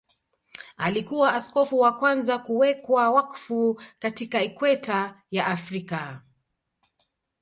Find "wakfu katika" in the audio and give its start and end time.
3.11-4.43